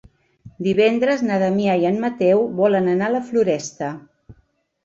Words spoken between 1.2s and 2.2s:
na Damià i en